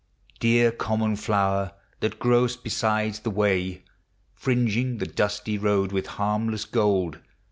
[0.39, 3.83] Dear common flower, that grow'st beside the way,
[4.33, 7.19] Fringing the dusty road with harmless gold!